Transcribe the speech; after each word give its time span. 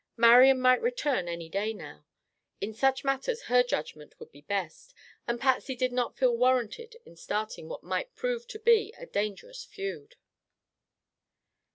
Marian 0.17 0.59
might 0.59 0.81
return 0.81 1.27
any 1.27 1.47
day 1.47 1.73
now. 1.73 2.07
In 2.59 2.73
such 2.73 3.03
matters 3.03 3.43
her 3.43 3.61
judgment 3.61 4.15
would 4.19 4.31
be 4.31 4.41
best 4.41 4.95
and 5.27 5.39
Patsy 5.39 5.75
did 5.75 5.93
not 5.93 6.17
feel 6.17 6.35
warranted 6.35 6.95
in 7.05 7.15
starting 7.15 7.69
what 7.69 7.83
might 7.83 8.15
prove 8.15 8.47
to 8.47 8.57
be 8.57 8.91
a 8.97 9.05
dangerous 9.05 9.63
feud. 9.63 10.15